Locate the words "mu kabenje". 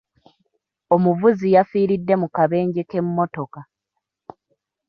2.21-2.81